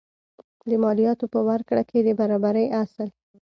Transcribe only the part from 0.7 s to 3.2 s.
مالیاتو په ورکړه کې د برابرۍ اصل.